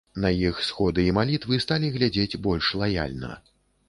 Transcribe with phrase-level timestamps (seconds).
[0.23, 3.31] На іх сходы і малітвы сталі глядзець больш лаяльна.